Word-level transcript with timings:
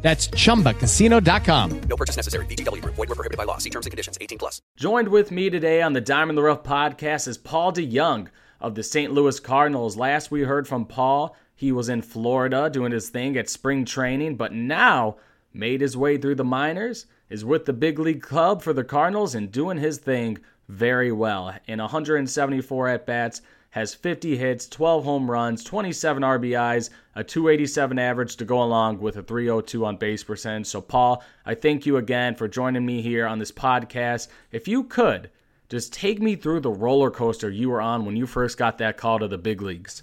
That's 0.00 0.28
ChumbaCasino.com. 0.28 1.80
No 1.80 1.96
purchase 1.96 2.16
necessary. 2.16 2.46
VGW 2.46 2.82
Group. 2.82 2.94
Void 2.94 3.08
were 3.08 3.14
prohibited 3.16 3.36
by 3.36 3.44
law. 3.44 3.58
See 3.58 3.70
terms 3.70 3.86
and 3.86 3.90
conditions. 3.90 4.16
18 4.20 4.38
plus. 4.38 4.62
Joined 4.76 5.08
with 5.08 5.30
me 5.32 5.50
today 5.50 5.82
on 5.82 5.92
the 5.92 6.00
Diamond 6.00 6.38
the 6.38 6.42
Rough 6.42 6.62
podcast 6.62 7.26
is 7.26 7.36
Paul 7.36 7.72
DeJong 7.72 8.28
of 8.60 8.74
the 8.76 8.82
St. 8.82 9.12
Louis 9.12 9.40
Cardinals. 9.40 9.96
Last 9.96 10.30
we 10.30 10.42
heard 10.42 10.68
from 10.68 10.84
Paul, 10.84 11.36
he 11.54 11.72
was 11.72 11.88
in 11.88 12.02
Florida 12.02 12.70
doing 12.70 12.92
his 12.92 13.08
thing 13.08 13.36
at 13.36 13.48
spring 13.48 13.84
training, 13.84 14.36
but 14.36 14.52
now 14.52 15.16
made 15.52 15.80
his 15.80 15.96
way 15.96 16.16
through 16.16 16.36
the 16.36 16.44
minors, 16.44 17.06
is 17.28 17.44
with 17.44 17.64
the 17.64 17.72
big 17.72 17.98
league 17.98 18.22
club 18.22 18.62
for 18.62 18.72
the 18.72 18.84
Cardinals 18.84 19.34
and 19.34 19.50
doing 19.50 19.78
his 19.78 19.98
thing 19.98 20.38
very 20.68 21.10
well. 21.10 21.52
In 21.66 21.80
174 21.80 22.88
at 22.88 23.06
bats, 23.06 23.42
has 23.70 23.94
50 23.94 24.36
hits, 24.36 24.66
12 24.68 25.04
home 25.04 25.30
runs, 25.30 25.62
27 25.62 26.22
RBIs, 26.22 26.90
a 27.14 27.22
287 27.22 27.98
average 27.98 28.36
to 28.36 28.44
go 28.44 28.62
along 28.62 28.98
with 29.00 29.16
a 29.16 29.22
302 29.22 29.84
on 29.84 29.96
base 29.96 30.24
percentage. 30.24 30.66
So, 30.66 30.80
Paul, 30.80 31.22
I 31.44 31.54
thank 31.54 31.84
you 31.84 31.96
again 31.98 32.34
for 32.34 32.48
joining 32.48 32.86
me 32.86 33.02
here 33.02 33.26
on 33.26 33.38
this 33.38 33.52
podcast. 33.52 34.28
If 34.52 34.68
you 34.68 34.84
could, 34.84 35.30
just 35.68 35.92
take 35.92 36.20
me 36.22 36.34
through 36.34 36.60
the 36.60 36.70
roller 36.70 37.10
coaster 37.10 37.50
you 37.50 37.68
were 37.68 37.80
on 37.80 38.06
when 38.06 38.16
you 38.16 38.26
first 38.26 38.56
got 38.56 38.78
that 38.78 38.96
call 38.96 39.18
to 39.18 39.28
the 39.28 39.36
big 39.36 39.60
leagues. 39.60 40.02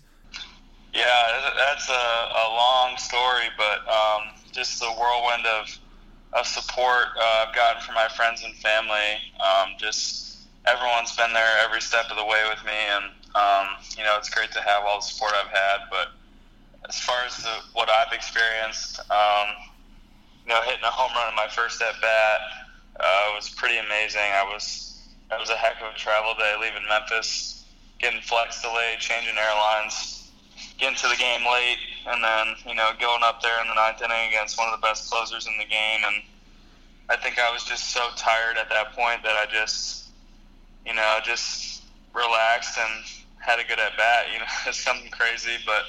Yeah, 0.94 1.52
that's 1.58 1.90
a, 1.90 1.94
a 1.94 2.46
long 2.54 2.98
story, 2.98 3.50
but 3.58 3.80
um, 3.92 4.30
just 4.52 4.80
the 4.80 4.92
whirlwind 4.92 5.46
of, 5.46 5.80
of 6.34 6.46
support 6.46 7.08
uh, 7.20 7.46
I've 7.48 7.56
gotten 7.56 7.82
from 7.82 7.96
my 7.96 8.08
friends 8.16 8.44
and 8.46 8.56
family. 8.56 9.20
Um, 9.42 9.74
just 9.80 10.48
everyone's 10.66 11.16
been 11.16 11.34
there 11.34 11.60
every 11.64 11.82
step 11.82 12.06
of 12.10 12.18
the 12.18 12.26
way 12.26 12.44
with 12.50 12.64
me, 12.64 12.72
and 12.72 13.12
um, 13.36 13.68
you 13.98 14.04
know, 14.04 14.16
it's 14.18 14.30
great 14.30 14.52
to 14.54 14.62
have 14.62 14.84
all 14.88 15.00
the 15.00 15.06
support 15.06 15.34
I've 15.36 15.52
had, 15.52 15.92
but 15.92 16.08
as 16.88 16.98
far 17.00 17.18
as 17.26 17.38
the, 17.38 17.52
what 17.74 17.90
I've 17.90 18.14
experienced, 18.14 19.00
um, 19.12 19.48
you 20.46 20.54
know, 20.54 20.62
hitting 20.62 20.84
a 20.84 20.92
home 20.92 21.12
run 21.16 21.30
in 21.30 21.36
my 21.36 21.48
first 21.48 21.82
at 21.82 22.00
bat 22.02 22.40
uh, 23.00 23.36
was 23.36 23.50
pretty 23.50 23.78
amazing. 23.78 24.22
I 24.22 24.44
was 24.44 25.04
that 25.30 25.40
was 25.40 25.50
a 25.50 25.58
heck 25.58 25.82
of 25.82 25.94
a 25.94 25.98
travel 25.98 26.34
day, 26.38 26.54
leaving 26.62 26.88
Memphis, 26.88 27.66
getting 28.00 28.22
flex 28.22 28.62
delayed, 28.62 29.00
changing 29.00 29.36
airlines, 29.38 30.32
getting 30.78 30.96
to 30.96 31.08
the 31.08 31.18
game 31.18 31.42
late, 31.42 31.82
and 32.08 32.24
then 32.24 32.56
you 32.66 32.76
know 32.76 32.92
going 33.00 33.24
up 33.24 33.42
there 33.42 33.60
in 33.62 33.68
the 33.68 33.76
ninth 33.76 34.02
inning 34.02 34.30
against 34.30 34.58
one 34.58 34.70
of 34.72 34.80
the 34.80 34.86
best 34.86 35.12
closers 35.12 35.48
in 35.48 35.58
the 35.58 35.66
game, 35.66 36.02
and 36.06 36.24
I 37.10 37.18
think 37.18 37.40
I 37.40 37.52
was 37.52 37.64
just 37.64 37.92
so 37.92 38.08
tired 38.16 38.58
at 38.58 38.70
that 38.70 38.94
point 38.94 39.24
that 39.24 39.36
I 39.36 39.46
just, 39.52 40.06
you 40.86 40.94
know, 40.94 41.20
just 41.24 41.84
relaxed 42.14 42.78
and 42.78 43.06
had 43.46 43.60
a 43.60 43.64
good 43.64 43.80
at 43.80 43.96
bat. 43.98 44.26
You 44.34 44.40
know, 44.40 44.46
it's 44.68 44.80
something 44.80 45.10
crazy, 45.12 45.58
but 45.66 45.84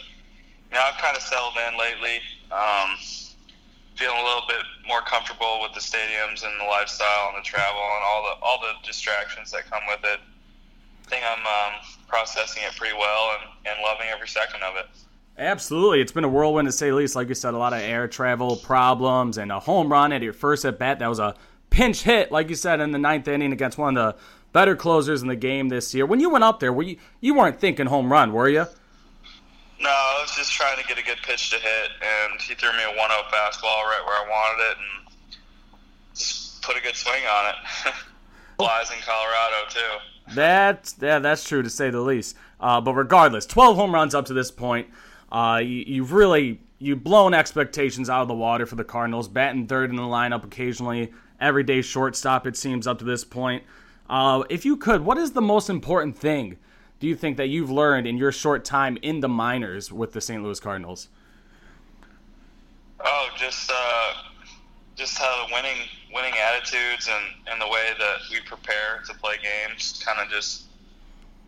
you 0.71 0.77
know, 0.77 0.83
I've 0.85 1.01
kind 1.01 1.17
of 1.17 1.23
settled 1.23 1.55
in 1.57 1.79
lately. 1.79 2.21
Um, 2.53 2.97
feeling 3.97 4.21
a 4.21 4.25
little 4.25 4.45
bit 4.47 4.61
more 4.87 5.01
comfortable 5.01 5.61
with 5.63 5.73
the 5.73 5.81
stadiums 5.81 6.45
and 6.45 6.61
the 6.61 6.65
lifestyle 6.65 7.33
and 7.33 7.43
the 7.43 7.47
travel 7.47 7.81
and 7.81 8.05
all 8.05 8.23
the 8.23 8.45
all 8.45 8.61
the 8.61 8.87
distractions 8.87 9.51
that 9.51 9.69
come 9.71 9.83
with 9.89 10.01
it. 10.05 10.21
I 10.21 11.09
think 11.09 11.25
I'm 11.25 11.47
um, 11.47 11.81
processing 12.09 12.63
it 12.67 12.77
pretty 12.77 12.95
well 12.97 13.39
and, 13.41 13.73
and 13.73 13.83
loving 13.83 14.09
every 14.13 14.29
second 14.29 14.63
of 14.63 14.77
it. 14.77 14.87
Absolutely. 15.39 16.01
It's 16.01 16.13
been 16.13 16.25
a 16.25 16.29
whirlwind 16.29 16.67
to 16.67 16.73
say 16.73 16.91
the 16.91 16.97
least. 16.97 17.14
Like 17.14 17.29
you 17.29 17.35
said, 17.35 17.55
a 17.55 17.59
lot 17.59 17.73
of 17.73 17.80
air 17.80 18.09
travel 18.09 18.57
problems 18.57 19.39
and 19.39 19.53
a 19.53 19.61
home 19.61 19.91
run 19.91 20.13
at 20.13 20.23
your 20.23 20.33
first 20.33 20.64
at 20.64 20.79
bat. 20.79 20.98
That 20.98 21.09
was 21.09 21.19
a 21.19 21.35
pinch 21.70 22.03
hit, 22.03 22.33
like 22.33 22.48
you 22.48 22.55
said, 22.55 22.80
in 22.80 22.91
the 22.91 22.98
ninth 22.98 23.29
inning 23.29 23.53
against 23.53 23.79
one 23.79 23.97
of 23.97 24.17
the 24.17 24.20
better 24.56 24.74
closers 24.74 25.20
in 25.20 25.28
the 25.28 25.36
game 25.36 25.68
this 25.68 25.92
year. 25.92 26.06
When 26.06 26.18
you 26.18 26.30
went 26.30 26.42
up 26.42 26.61
there, 26.61 26.72
were 26.72 26.83
you 26.83 26.96
you 27.20 27.34
weren't 27.34 27.61
thinking 27.61 27.84
home 27.84 28.11
run, 28.11 28.33
were 28.33 28.48
you? 28.48 28.64
No, 29.78 29.90
I 29.90 30.18
was 30.22 30.34
just 30.34 30.50
trying 30.50 30.78
to 30.78 30.89
get 30.89 30.98
a 30.98 31.02
good 31.02 31.18
pitch 31.22 31.50
to 31.50 31.56
hit, 31.56 31.90
and 32.00 32.40
he 32.40 32.55
threw 32.55 32.72
me 32.72 32.78
a 32.78 32.86
1-0 32.86 32.96
fastball 32.96 33.84
right 33.84 34.02
where 34.06 34.17
I 34.17 34.27
wanted 34.30 34.62
it, 34.70 34.77
and 34.78 35.14
just 36.14 36.62
put 36.62 36.74
a 36.74 36.80
good 36.80 36.96
swing 36.96 37.20
on 37.30 37.50
it. 37.50 37.92
Flies 38.56 38.90
in 38.90 38.96
Colorado 39.05 39.68
too. 39.68 40.34
That's 40.34 40.96
yeah, 41.02 41.18
that's 41.18 41.46
true 41.46 41.62
to 41.62 41.68
say 41.68 41.90
the 41.90 42.00
least. 42.00 42.34
Uh, 42.58 42.80
but 42.80 42.94
regardless, 42.94 43.44
12 43.44 43.77
home 43.77 43.92
runs 43.92 44.14
up 44.14 44.24
to 44.24 44.33
this 44.33 44.50
point. 44.50 44.88
Uh, 45.30 45.61
you, 45.62 45.84
you've 45.86 46.12
really 46.14 46.61
you've 46.78 47.05
blown 47.05 47.34
expectations 47.34 48.08
out 48.08 48.23
of 48.23 48.28
the 48.28 48.34
water 48.34 48.64
for 48.64 48.77
the 48.77 48.84
Cardinals. 48.84 49.28
Batting 49.28 49.67
third 49.67 49.90
in 49.90 49.96
the 49.96 50.02
lineup 50.02 50.44
occasionally, 50.44 51.12
everyday 51.38 51.83
shortstop. 51.83 52.46
It 52.46 52.56
seems 52.56 52.86
up 52.86 53.00
to 53.00 53.05
this 53.05 53.23
point. 53.23 53.62
Uh, 54.08 54.44
if 54.48 54.64
you 54.64 54.77
could, 54.77 55.05
what 55.05 55.18
is 55.18 55.33
the 55.33 55.42
most 55.42 55.68
important 55.68 56.17
thing 56.17 56.58
do 56.98 57.06
you 57.06 57.14
think 57.14 57.36
that 57.36 57.48
you've 57.48 57.70
learned 57.70 58.06
in 58.06 58.17
your 58.17 58.33
short 58.33 58.64
time 58.64 58.96
in 59.02 59.20
the 59.20 59.28
minors 59.28 59.92
with 59.92 60.12
the 60.12 60.20
St. 60.20 60.42
Louis 60.42 60.58
Cardinals? 60.58 61.08
Oh, 63.05 63.28
just 63.36 63.70
uh, 63.70 64.12
just 64.94 65.18
how 65.18 65.46
the 65.46 65.52
winning 65.52 65.77
winning 66.14 66.33
attitudes 66.40 67.11
and, 67.12 67.24
and 67.52 67.61
the 67.61 67.68
way 67.68 67.92
that 67.98 68.17
we 68.30 68.40
prepare 68.40 69.02
to 69.06 69.14
play 69.14 69.34
games. 69.42 70.02
Kind 70.05 70.18
of 70.20 70.30
just 70.30 70.64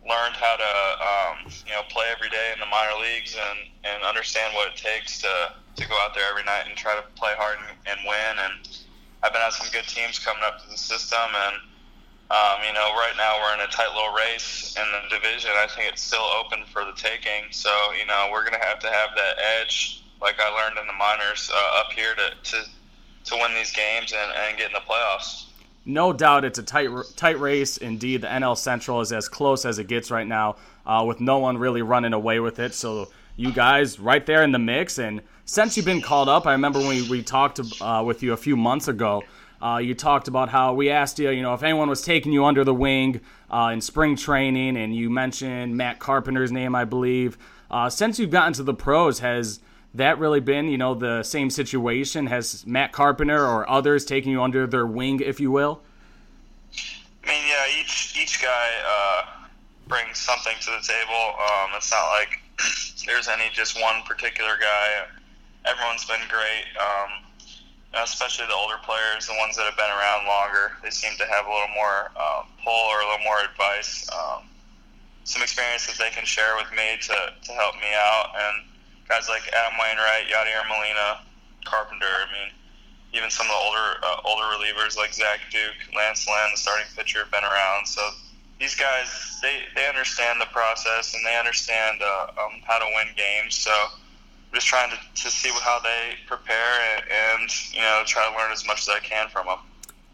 learned 0.07 0.35
how 0.35 0.55
to 0.55 0.71
um, 1.01 1.51
you 1.65 1.73
know 1.73 1.81
play 1.89 2.05
every 2.11 2.29
day 2.29 2.51
in 2.53 2.59
the 2.59 2.67
minor 2.67 3.01
leagues 3.01 3.35
and, 3.35 3.59
and 3.83 4.03
understand 4.03 4.53
what 4.53 4.69
it 4.69 4.77
takes 4.77 5.19
to, 5.19 5.53
to 5.75 5.87
go 5.87 5.95
out 6.01 6.13
there 6.13 6.29
every 6.29 6.43
night 6.43 6.63
and 6.67 6.77
try 6.77 6.95
to 6.95 7.03
play 7.15 7.33
hard 7.35 7.57
and, 7.57 7.77
and 7.89 7.99
win. 8.05 8.33
And 8.37 8.69
I've 9.23 9.33
been 9.33 9.41
on 9.41 9.51
some 9.51 9.67
good 9.73 9.87
teams 9.87 10.19
coming 10.19 10.43
up 10.45 10.61
to 10.61 10.69
the 10.69 10.77
system 10.77 11.33
and 11.33 11.57
um, 12.31 12.61
you 12.65 12.73
know, 12.73 12.93
right 12.93 13.13
now 13.17 13.37
we're 13.41 13.55
in 13.55 13.61
a 13.61 13.71
tight 13.71 13.89
little 13.95 14.13
race 14.13 14.75
in 14.77 14.85
the 14.91 15.15
division. 15.15 15.49
I 15.55 15.67
think 15.67 15.91
it's 15.91 16.01
still 16.01 16.29
open 16.39 16.63
for 16.71 16.85
the 16.85 16.93
taking. 16.93 17.49
So, 17.51 17.69
you 17.99 18.05
know, 18.05 18.29
we're 18.31 18.41
going 18.41 18.59
to 18.59 18.65
have 18.65 18.79
to 18.79 18.87
have 18.87 19.09
that 19.15 19.35
edge, 19.59 20.03
like 20.21 20.35
I 20.39 20.49
learned 20.49 20.77
in 20.79 20.85
the 20.85 20.93
minors, 20.93 21.49
uh, 21.51 21.79
up 21.79 21.91
here 21.91 22.13
to, 22.15 22.51
to 22.51 22.65
to 23.25 23.35
win 23.35 23.53
these 23.53 23.71
games 23.71 24.13
and, 24.13 24.31
and 24.31 24.57
get 24.57 24.67
in 24.67 24.73
the 24.73 24.79
playoffs. 24.79 25.45
No 25.85 26.13
doubt, 26.13 26.45
it's 26.45 26.59
a 26.59 26.63
tight 26.63 26.89
tight 27.15 27.39
race. 27.39 27.77
Indeed, 27.77 28.21
the 28.21 28.27
NL 28.27 28.57
Central 28.57 29.01
is 29.01 29.11
as 29.11 29.27
close 29.27 29.65
as 29.65 29.79
it 29.79 29.87
gets 29.87 30.11
right 30.11 30.27
now, 30.27 30.57
uh, 30.85 31.03
with 31.07 31.19
no 31.19 31.39
one 31.39 31.57
really 31.57 31.81
running 31.81 32.13
away 32.13 32.39
with 32.39 32.59
it. 32.59 32.73
So, 32.73 33.09
you 33.39 33.53
guys 33.53 33.99
right 33.99 34.25
there 34.25 34.43
in 34.43 34.51
the 34.51 34.59
mix. 34.59 34.99
And 34.99 35.21
since 35.45 35.77
you've 35.77 35.85
been 35.85 36.01
called 36.01 36.27
up, 36.27 36.45
I 36.45 36.51
remember 36.51 36.79
when 36.79 36.89
we, 36.89 37.09
we 37.09 37.23
talked 37.23 37.59
uh, 37.81 38.03
with 38.05 38.21
you 38.21 38.33
a 38.33 38.37
few 38.37 38.57
months 38.57 38.87
ago. 38.89 39.23
Uh, 39.61 39.77
you 39.77 39.93
talked 39.93 40.27
about 40.27 40.49
how 40.49 40.73
we 40.73 40.89
asked 40.89 41.19
you, 41.19 41.29
you 41.31 41.41
know, 41.41 41.53
if 41.53 41.63
anyone 41.63 41.89
was 41.89 42.01
taking 42.01 42.31
you 42.31 42.45
under 42.45 42.63
the 42.63 42.73
wing 42.73 43.19
uh, 43.51 43.71
in 43.73 43.81
spring 43.81 44.15
training, 44.15 44.77
and 44.77 44.95
you 44.95 45.09
mentioned 45.09 45.75
Matt 45.75 45.99
Carpenter's 45.99 46.51
name, 46.51 46.75
I 46.75 46.85
believe. 46.85 47.37
Uh, 47.69 47.89
since 47.89 48.19
you've 48.19 48.31
gotten 48.31 48.53
to 48.53 48.63
the 48.63 48.73
pros, 48.73 49.19
has 49.19 49.59
that 49.93 50.17
really 50.17 50.39
been, 50.39 50.67
you 50.67 50.77
know, 50.77 50.93
the 50.93 51.23
same 51.23 51.49
situation? 51.49 52.27
Has 52.27 52.65
Matt 52.65 52.91
Carpenter 52.91 53.45
or 53.45 53.69
others 53.69 54.05
taking 54.05 54.31
you 54.31 54.41
under 54.41 54.65
their 54.65 54.85
wing, 54.85 55.19
if 55.19 55.39
you 55.39 55.51
will? 55.51 55.81
I 57.23 57.27
mean, 57.27 57.43
yeah, 57.47 57.81
each 57.81 58.17
each 58.19 58.41
guy 58.41 58.69
uh, 58.87 59.25
brings 59.87 60.17
something 60.17 60.53
to 60.61 60.71
the 60.71 60.87
table. 60.87 61.35
Um, 61.37 61.71
it's 61.75 61.91
not 61.91 62.07
like 62.07 62.39
there's 63.05 63.27
any 63.27 63.49
just 63.51 63.79
one 63.79 64.01
particular 64.03 64.57
guy. 64.59 65.05
Everyone's 65.65 66.05
been 66.05 66.21
great. 66.29 66.65
Um, 66.79 67.28
especially 67.97 68.45
the 68.45 68.53
older 68.53 68.77
players, 68.83 69.25
the 69.25 69.37
ones 69.41 69.57
that 69.57 69.65
have 69.65 69.77
been 69.77 69.89
around 69.89 70.27
longer, 70.27 70.77
they 70.83 70.89
seem 70.89 71.17
to 71.17 71.25
have 71.25 71.45
a 71.45 71.49
little 71.49 71.73
more 71.73 72.13
um, 72.13 72.45
pull 72.63 72.85
or 72.93 73.01
a 73.01 73.05
little 73.09 73.25
more 73.25 73.41
advice, 73.41 74.05
um, 74.13 74.45
some 75.23 75.41
experience 75.41 75.87
that 75.87 75.97
they 75.97 76.09
can 76.13 76.25
share 76.25 76.55
with 76.55 76.69
me 76.71 76.97
to, 77.01 77.17
to 77.33 77.51
help 77.53 77.75
me 77.81 77.89
out. 77.93 78.33
And 78.37 78.69
guys 79.09 79.27
like 79.27 79.41
Adam 79.53 79.77
Wainwright, 79.81 80.29
Yadier 80.29 80.61
Molina, 80.69 81.25
Carpenter, 81.65 82.05
I 82.05 82.29
mean, 82.29 82.53
even 83.13 83.29
some 83.29 83.47
of 83.47 83.53
the 83.53 83.57
older 83.57 83.87
uh, 84.05 84.21
older 84.23 84.45
relievers 84.53 84.95
like 84.95 85.13
Zach 85.13 85.39
Duke, 85.49 85.95
Lance 85.95 86.27
Lynn, 86.27 86.53
the 86.53 86.57
starting 86.57 86.85
pitcher, 86.95 87.25
have 87.25 87.31
been 87.31 87.43
around. 87.43 87.87
So 87.87 88.01
these 88.59 88.75
guys, 88.75 89.39
they, 89.41 89.65
they 89.75 89.87
understand 89.87 90.39
the 90.39 90.45
process 90.53 91.15
and 91.15 91.25
they 91.25 91.37
understand 91.37 92.01
uh, 92.03 92.27
um, 92.37 92.61
how 92.65 92.77
to 92.77 92.85
win 92.85 93.07
games. 93.17 93.55
So 93.55 93.73
just 94.53 94.67
trying 94.67 94.89
to, 94.89 94.97
to 95.23 95.29
see 95.29 95.49
how 95.61 95.79
they 95.79 96.15
prepare 96.27 96.55
and, 96.95 97.03
and, 97.41 97.73
you 97.73 97.81
know 97.81 98.03
try 98.05 98.29
to 98.29 98.37
learn 98.37 98.51
as 98.51 98.65
much 98.65 98.81
as 98.81 98.89
I 98.89 98.99
can 98.99 99.29
from 99.29 99.45
them. 99.47 99.59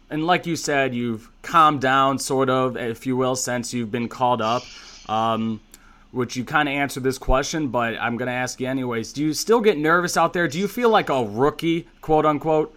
And 0.08 0.26
like 0.26 0.46
you 0.46 0.56
said, 0.56 0.94
you've 0.94 1.30
calmed 1.42 1.80
down, 1.80 2.18
sort 2.18 2.48
of, 2.48 2.76
if 2.76 3.06
you 3.06 3.16
will, 3.16 3.34
since 3.34 3.74
you've 3.74 3.90
been 3.90 4.08
called 4.08 4.40
up. 4.40 4.62
Um, 5.08 5.60
which 6.16 6.34
you 6.34 6.44
kind 6.44 6.68
of 6.68 6.74
answered 6.74 7.02
this 7.02 7.18
question, 7.18 7.68
but 7.68 7.94
I'm 8.00 8.16
going 8.16 8.28
to 8.28 8.32
ask 8.32 8.58
you 8.58 8.66
anyways. 8.66 9.12
Do 9.12 9.22
you 9.22 9.34
still 9.34 9.60
get 9.60 9.76
nervous 9.76 10.16
out 10.16 10.32
there? 10.32 10.48
Do 10.48 10.58
you 10.58 10.66
feel 10.66 10.88
like 10.88 11.10
a 11.10 11.24
rookie, 11.24 11.86
quote 12.00 12.24
unquote? 12.24 12.74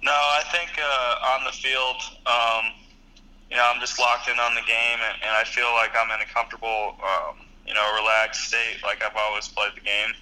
No, 0.00 0.12
I 0.12 0.42
think 0.52 0.70
uh, 0.78 1.34
on 1.34 1.44
the 1.44 1.50
field, 1.50 1.96
um, 2.26 2.72
you 3.50 3.56
know, 3.56 3.64
I'm 3.74 3.80
just 3.80 3.98
locked 3.98 4.28
in 4.28 4.38
on 4.38 4.54
the 4.54 4.60
game, 4.60 4.98
and, 5.02 5.22
and 5.22 5.30
I 5.30 5.42
feel 5.44 5.72
like 5.72 5.90
I'm 5.96 6.10
in 6.10 6.20
a 6.20 6.32
comfortable, 6.32 6.96
um, 7.02 7.36
you 7.66 7.74
know, 7.74 7.84
relaxed 7.96 8.48
state, 8.48 8.82
like 8.82 9.02
I've 9.02 9.16
always 9.16 9.48
played 9.48 9.72
the 9.74 9.80
game. 9.80 10.12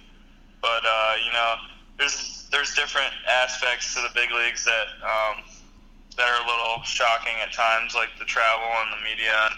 But 0.61 0.83
uh, 0.87 1.13
you 1.19 1.31
know, 1.31 1.55
there's 1.97 2.47
there's 2.51 2.73
different 2.73 3.11
aspects 3.27 3.93
to 3.95 4.01
the 4.01 4.09
big 4.15 4.31
leagues 4.31 4.63
that 4.63 4.87
um, 5.03 5.43
that 6.15 6.23
are 6.23 6.39
a 6.39 6.47
little 6.47 6.83
shocking 6.83 7.35
at 7.43 7.51
times, 7.51 7.95
like 7.95 8.09
the 8.17 8.25
travel 8.25 8.67
and 8.87 8.95
the 8.95 9.03
media 9.03 9.35
and 9.51 9.55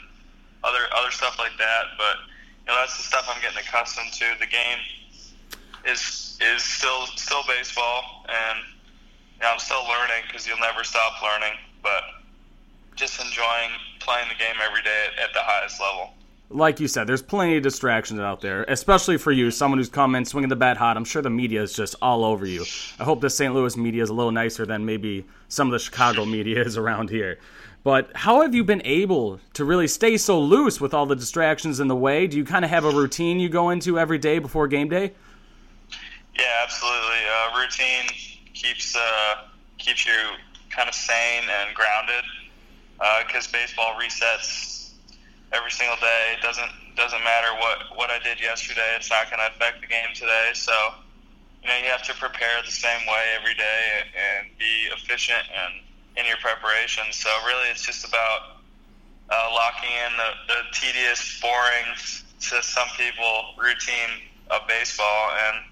other 0.63 0.89
other 0.97 1.11
stuff 1.11 1.37
like 1.37 1.53
that. 1.57 1.93
But 1.97 2.25
you 2.65 2.73
know, 2.73 2.81
that's 2.81 2.97
the 2.97 3.03
stuff 3.03 3.29
I'm 3.29 3.41
getting 3.41 3.61
accustomed 3.61 4.13
to. 4.13 4.25
The 4.39 4.49
game 4.49 4.81
is 5.85 6.39
is 6.41 6.63
still 6.63 7.05
still 7.15 7.45
baseball, 7.47 8.25
and 8.25 8.65
you 9.37 9.45
know, 9.45 9.53
I'm 9.53 9.59
still 9.59 9.85
learning 9.85 10.25
because 10.25 10.47
you'll 10.47 10.63
never 10.63 10.83
stop 10.83 11.21
learning. 11.21 11.53
But 11.83 12.01
just 12.95 13.21
enjoying 13.21 13.77
playing 13.99 14.25
the 14.29 14.39
game 14.41 14.57
every 14.65 14.81
day 14.81 15.13
at, 15.13 15.29
at 15.29 15.33
the 15.33 15.45
highest 15.45 15.79
level 15.79 16.14
like 16.49 16.79
you 16.79 16.87
said, 16.87 17.07
there's 17.07 17.21
plenty 17.21 17.57
of 17.57 17.63
distractions 17.63 18.19
out 18.19 18.41
there, 18.41 18.63
especially 18.67 19.17
for 19.17 19.31
you, 19.31 19.49
someone 19.51 19.79
who's 19.79 19.89
come 19.89 20.15
in 20.15 20.25
swinging 20.25 20.49
the 20.49 20.55
bat 20.55 20.77
hot. 20.77 20.95
I'm 20.95 21.05
sure 21.05 21.21
the 21.21 21.29
media 21.29 21.61
is 21.61 21.73
just 21.73 21.95
all 22.01 22.23
over 22.23 22.45
you. 22.45 22.65
I 22.99 23.03
hope 23.03 23.21
the 23.21 23.29
St. 23.29 23.53
Louis 23.53 23.75
media 23.75 24.03
is 24.03 24.09
a 24.09 24.13
little 24.13 24.31
nicer 24.31 24.65
than 24.65 24.85
maybe 24.85 25.25
some 25.47 25.67
of 25.67 25.71
the 25.71 25.79
Chicago 25.79 26.25
media 26.25 26.61
is 26.61 26.77
around 26.77 27.09
here. 27.09 27.39
But 27.83 28.09
how 28.15 28.41
have 28.41 28.55
you 28.55 28.63
been 28.63 28.81
able 28.83 29.39
to 29.53 29.63
really 29.63 29.87
stay 29.87 30.17
so 30.17 30.39
loose 30.39 30.81
with 30.81 30.93
all 30.93 31.05
the 31.05 31.15
distractions 31.15 31.79
in 31.79 31.87
the 31.87 31.95
way? 31.95 32.25
Do 32.25 32.37
you 32.37 32.43
kind 32.43 32.65
of 32.65 32.71
have 32.71 32.83
a 32.83 32.89
routine 32.89 33.39
you 33.39 33.47
go 33.47 33.69
into 33.69 33.99
every 33.99 34.17
day 34.17 34.39
before 34.39 34.67
game 34.67 34.89
day? 34.89 35.13
Yeah, 36.35 36.45
absolutely. 36.63 37.21
Uh, 37.31 37.59
routine 37.59 38.07
keeps 38.53 38.95
uh, 38.95 39.41
keeps 39.77 40.05
you 40.05 40.13
kind 40.71 40.89
of 40.89 40.95
sane 40.95 41.43
and 41.61 41.75
grounded 41.75 42.23
because 43.27 43.47
uh, 43.47 43.51
baseball 43.51 43.93
resets 44.01 44.74
every 45.55 45.71
single 45.71 45.97
day. 45.97 46.35
It 46.37 46.41
doesn't 46.41 46.69
doesn't 46.95 47.23
matter 47.23 47.51
what 47.59 47.97
what 47.97 48.09
I 48.11 48.19
did 48.19 48.39
yesterday. 48.39 48.95
It's 48.95 49.09
not 49.09 49.31
going 49.31 49.39
to 49.39 49.49
affect 49.55 49.81
the 49.81 49.87
game 49.87 50.11
today. 50.13 50.51
So 50.53 50.75
you 51.63 51.69
know 51.69 51.77
you 51.79 51.89
have 51.89 52.03
to 52.11 52.13
prepare 52.15 52.61
the 52.63 52.71
same 52.71 53.07
way 53.07 53.23
every 53.39 53.55
day 53.55 54.03
and 54.11 54.51
be 54.59 54.91
efficient 54.91 55.47
and 55.49 55.81
in 56.17 56.25
your 56.25 56.37
preparation. 56.37 57.03
So 57.11 57.29
really, 57.47 57.69
it's 57.71 57.85
just 57.85 58.07
about 58.07 58.63
uh, 59.29 59.49
locking 59.51 59.89
in 59.89 60.11
the, 60.17 60.31
the 60.53 60.59
tedious, 60.71 61.39
boring 61.41 61.95
to 62.41 62.61
some 62.61 62.87
people 62.97 63.55
routine 63.57 64.21
of 64.51 64.67
baseball 64.67 65.31
and 65.47 65.65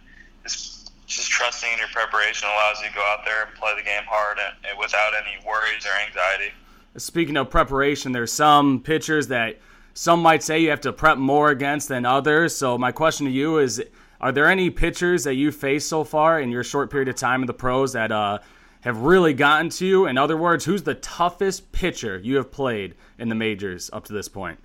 just 0.44 0.92
just 1.06 1.30
trusting 1.30 1.72
in 1.72 1.78
your 1.78 1.90
preparation 1.90 2.48
allows 2.48 2.82
you 2.82 2.90
to 2.90 2.96
go 2.96 3.02
out 3.02 3.26
there 3.26 3.46
and 3.46 3.54
play 3.56 3.74
the 3.78 3.84
game 3.84 4.04
hard 4.08 4.38
and, 4.40 4.56
and 4.70 4.80
without 4.80 5.12
any 5.14 5.46
worries 5.46 5.86
or 5.86 5.92
anxiety. 6.08 6.52
Speaking 6.98 7.38
of 7.38 7.50
preparation, 7.50 8.12
there's 8.12 8.32
some 8.32 8.80
pitchers 8.82 9.28
that 9.28 9.60
some 9.94 10.22
might 10.22 10.42
say 10.42 10.60
you 10.60 10.70
have 10.72 10.82
to 10.82 10.94
prep 10.94 11.18
more 11.18 11.50
against 11.50 11.88
than 11.88 12.06
others. 12.06 12.56
So 12.56 12.78
my 12.78 12.92
question 12.92 13.26
to 13.28 13.32
you 13.32 13.60
is: 13.60 13.82
Are 14.20 14.32
there 14.32 14.48
any 14.48 14.70
pitchers 14.70 15.24
that 15.26 15.36
you 15.36 15.52
faced 15.52 15.88
so 15.88 16.04
far 16.04 16.40
in 16.40 16.50
your 16.50 16.64
short 16.64 16.90
period 16.90 17.10
of 17.10 17.16
time 17.16 17.42
in 17.42 17.48
the 17.48 17.54
pros 17.54 17.94
that 17.94 18.12
uh, 18.12 18.40
have 18.82 18.98
really 18.98 19.34
gotten 19.34 19.70
to 19.70 19.86
you? 19.86 20.08
In 20.08 20.18
other 20.18 20.36
words, 20.36 20.66
who's 20.66 20.84
the 20.84 20.96
toughest 20.96 21.72
pitcher 21.72 22.18
you 22.18 22.38
have 22.38 22.52
played 22.52 22.96
in 23.20 23.30
the 23.30 23.36
majors 23.36 23.90
up 23.94 24.06
to 24.06 24.14
this 24.14 24.28
point? 24.28 24.60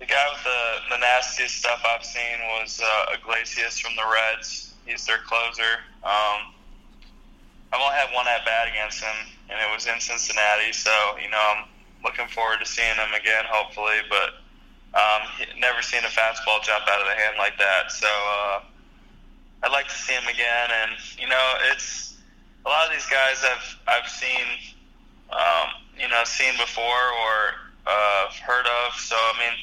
The 0.00 0.06
guy 0.06 0.26
with 0.32 0.44
the, 0.44 0.94
the 0.96 1.00
nastiest 1.00 1.56
stuff 1.56 1.82
I've 1.88 2.04
seen 2.04 2.38
was 2.60 2.80
uh, 2.82 3.14
Iglesias 3.14 3.78
from 3.78 3.94
the 3.96 4.02
Reds. 4.02 4.74
He's 4.84 5.06
their 5.06 5.18
closer. 5.18 5.80
Um, 6.02 6.52
I've 7.72 7.80
only 7.80 7.94
had 7.94 8.12
one 8.12 8.26
at 8.28 8.44
bat 8.44 8.68
against 8.68 9.02
him, 9.02 9.14
and 9.48 9.58
it 9.58 9.72
was 9.72 9.86
in 9.86 9.98
Cincinnati. 10.00 10.72
So 10.72 10.90
you 11.22 11.30
know, 11.30 11.40
I'm 11.56 11.64
looking 12.04 12.28
forward 12.28 12.60
to 12.60 12.66
seeing 12.66 12.94
him 12.94 13.12
again, 13.18 13.44
hopefully. 13.48 13.98
But 14.08 14.44
um, 14.94 15.26
never 15.58 15.82
seen 15.82 16.04
a 16.04 16.12
fastball 16.12 16.62
jump 16.62 16.84
out 16.86 17.00
of 17.00 17.08
the 17.08 17.14
hand 17.14 17.34
like 17.38 17.58
that. 17.58 17.90
So 17.90 18.06
uh, 18.06 18.60
I'd 19.64 19.72
like 19.72 19.88
to 19.88 19.94
see 19.94 20.12
him 20.12 20.28
again. 20.28 20.70
And 20.70 20.92
you 21.18 21.28
know, 21.28 21.54
it's 21.72 22.14
a 22.64 22.68
lot 22.68 22.86
of 22.86 22.92
these 22.92 23.06
guys 23.06 23.42
I've 23.42 23.78
I've 23.88 24.08
seen, 24.08 24.46
um, 25.32 25.68
you 25.98 26.08
know, 26.08 26.22
seen 26.24 26.52
before 26.60 26.84
or 26.84 27.38
uh, 27.86 28.30
heard 28.46 28.66
of. 28.86 28.94
So 29.00 29.16
I 29.16 29.34
mean, 29.40 29.58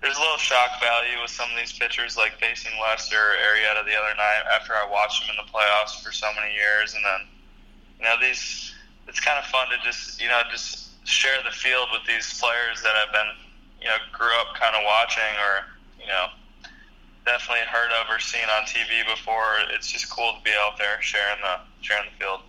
there's 0.00 0.16
a 0.16 0.20
little 0.20 0.38
shock 0.38 0.80
value 0.80 1.20
with 1.20 1.30
some 1.30 1.50
of 1.50 1.56
these 1.56 1.72
pitchers, 1.72 2.16
like 2.16 2.38
facing 2.38 2.72
Lester 2.80 3.16
or 3.16 3.34
Arrieta 3.50 3.84
the 3.84 3.96
other 3.96 4.14
night 4.16 4.44
after 4.54 4.72
I 4.72 4.88
watched 4.90 5.26
them 5.26 5.34
in 5.34 5.44
the 5.44 5.50
playoffs 5.50 6.02
for 6.04 6.12
so 6.12 6.28
many 6.36 6.54
years, 6.54 6.94
and 6.94 7.04
then 7.04 7.20
you 7.98 8.04
know 8.04 8.14
these. 8.20 8.74
It's 9.08 9.18
kind 9.18 9.40
of 9.40 9.44
fun 9.46 9.66
to 9.70 9.84
just 9.84 10.22
you 10.22 10.28
know 10.28 10.40
just 10.52 10.89
share 11.10 11.42
the 11.44 11.54
field 11.54 11.88
with 11.92 12.06
these 12.06 12.38
players 12.38 12.82
that 12.82 12.94
I've 12.96 13.12
been 13.12 13.50
you 13.80 13.88
know 13.88 13.96
grew 14.12 14.32
up 14.40 14.54
kind 14.54 14.76
of 14.76 14.82
watching 14.84 15.32
or 15.40 15.64
you 16.00 16.06
know 16.06 16.26
definitely 17.26 17.64
heard 17.66 17.90
of 18.00 18.08
or 18.10 18.18
seen 18.18 18.48
on 18.56 18.64
TV 18.64 19.06
before. 19.08 19.60
It's 19.70 19.90
just 19.90 20.10
cool 20.10 20.34
to 20.38 20.44
be 20.44 20.50
out 20.64 20.78
there 20.78 21.00
sharing 21.00 21.40
the 21.40 21.60
sharing 21.80 22.08
the 22.10 22.24
field. 22.24 22.40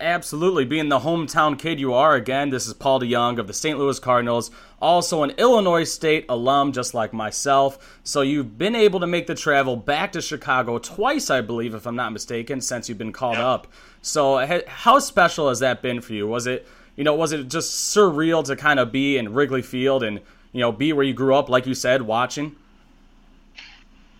Absolutely. 0.00 0.64
Being 0.64 0.88
the 0.88 1.00
hometown 1.00 1.58
kid 1.58 1.78
you 1.78 1.94
are, 1.94 2.14
again, 2.16 2.50
this 2.50 2.66
is 2.66 2.74
Paul 2.74 3.00
DeJong 3.00 3.38
of 3.38 3.46
the 3.46 3.52
St. 3.52 3.78
Louis 3.78 3.98
Cardinals, 4.00 4.50
also 4.80 5.22
an 5.22 5.30
Illinois 5.38 5.84
State 5.84 6.24
alum, 6.28 6.72
just 6.72 6.94
like 6.94 7.12
myself. 7.12 8.00
So 8.02 8.22
you've 8.22 8.58
been 8.58 8.74
able 8.74 8.98
to 8.98 9.06
make 9.06 9.28
the 9.28 9.36
travel 9.36 9.76
back 9.76 10.12
to 10.12 10.20
Chicago 10.20 10.78
twice, 10.78 11.30
I 11.30 11.42
believe, 11.42 11.74
if 11.74 11.86
I'm 11.86 11.96
not 11.96 12.12
mistaken, 12.12 12.60
since 12.60 12.88
you've 12.88 12.98
been 12.98 13.12
called 13.12 13.36
yep. 13.36 13.44
up. 13.44 13.66
So 14.02 14.64
how 14.66 14.98
special 14.98 15.48
has 15.48 15.60
that 15.60 15.80
been 15.80 16.00
for 16.00 16.12
you? 16.12 16.26
Was 16.26 16.46
it 16.46 16.66
you 16.98 17.04
know, 17.04 17.14
was 17.14 17.30
it 17.30 17.46
just 17.46 17.94
surreal 17.94 18.44
to 18.44 18.56
kind 18.56 18.80
of 18.80 18.90
be 18.90 19.18
in 19.18 19.32
Wrigley 19.32 19.62
Field 19.62 20.02
and, 20.02 20.18
you 20.50 20.58
know, 20.58 20.72
be 20.72 20.92
where 20.92 21.04
you 21.04 21.14
grew 21.14 21.32
up, 21.32 21.48
like 21.48 21.64
you 21.64 21.74
said, 21.74 22.02
watching? 22.02 22.56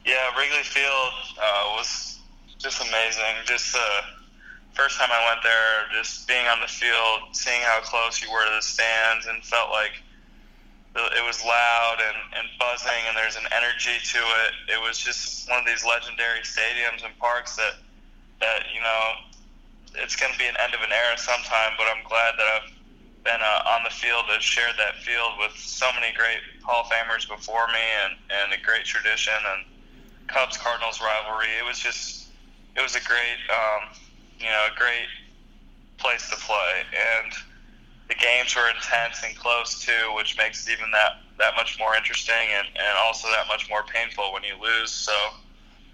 Yeah, 0.07 0.31
Wrigley 0.39 0.63
Field 0.63 1.13
uh, 1.43 1.75
was 1.75 2.21
just 2.57 2.81
amazing. 2.81 3.35
Just 3.47 3.73
the 3.73 3.91
first 4.75 4.97
time 4.97 5.09
I 5.11 5.27
went 5.27 5.43
there, 5.43 6.01
just 6.01 6.29
being 6.29 6.47
on 6.47 6.61
the 6.61 6.69
field, 6.69 7.35
seeing 7.35 7.61
how 7.63 7.81
close 7.83 8.23
you 8.23 8.31
were 8.31 8.47
to 8.47 8.55
the 8.55 8.63
stands, 8.63 9.27
and 9.27 9.43
felt 9.43 9.71
like 9.71 9.99
it 10.95 11.27
was 11.27 11.43
loud 11.45 11.97
and, 11.99 12.39
and 12.39 12.47
buzzing, 12.61 13.03
and 13.09 13.17
there's 13.17 13.35
an 13.35 13.47
energy 13.51 13.99
to 14.05 14.19
it. 14.19 14.79
It 14.79 14.81
was 14.81 14.99
just 14.99 15.51
one 15.51 15.59
of 15.59 15.67
these 15.67 15.85
legendary 15.85 16.47
stadiums 16.47 17.05
and 17.05 17.17
parks 17.19 17.57
that 17.57 17.75
that 18.41 18.71
you 18.73 18.81
know 18.81 19.28
it's 19.96 20.17
going 20.17 20.32
to 20.32 20.38
be 20.38 20.46
an 20.46 20.56
end 20.62 20.75
of 20.75 20.81
an 20.81 20.93
era 20.93 21.17
sometime, 21.17 21.73
but 21.76 21.87
I'm 21.88 22.05
glad 22.05 22.37
that 22.37 22.49
I've 22.58 22.70
been 23.25 23.40
uh, 23.40 23.75
on 23.76 23.85
the 23.85 23.90
field 23.90 24.25
to 24.32 24.40
share 24.40 24.70
that 24.76 25.00
field 25.02 25.37
with 25.38 25.52
so 25.57 25.88
many 25.95 26.12
great 26.14 26.40
Hall 26.62 26.85
of 26.85 26.90
Famers 26.92 27.28
before 27.28 27.66
me 27.68 27.85
and, 28.04 28.14
and 28.30 28.52
a 28.52 28.61
great 28.64 28.85
tradition 28.85 29.37
and 29.37 29.64
Cubs 30.28 30.57
Cardinals 30.57 31.00
rivalry. 31.00 31.50
It 31.59 31.64
was 31.64 31.78
just, 31.78 32.28
it 32.76 32.83
was 32.83 32.97
a 32.97 33.04
great, 33.04 33.40
um, 33.49 33.92
you 34.38 34.47
know, 34.47 34.68
a 34.68 34.75
great 34.76 35.09
place 35.99 36.28
to 36.30 36.37
play. 36.37 36.85
And 36.95 37.33
the 38.09 38.14
games 38.16 38.54
were 38.54 38.68
intense 38.71 39.21
and 39.25 39.37
close 39.37 39.80
too, 39.80 40.14
which 40.14 40.37
makes 40.38 40.66
it 40.68 40.73
even 40.73 40.90
that, 40.92 41.25
that 41.38 41.57
much 41.57 41.78
more 41.78 41.97
interesting 41.97 42.49
and, 42.57 42.68
and 42.68 42.95
also 43.04 43.28
that 43.28 43.49
much 43.49 43.68
more 43.68 43.83
painful 43.83 44.33
when 44.33 44.45
you 44.45 44.54
lose. 44.61 44.92
So, 44.92 45.12